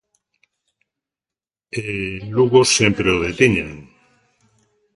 [1.83, 1.83] E
[2.19, 3.71] en Lugo sempre o detiñan.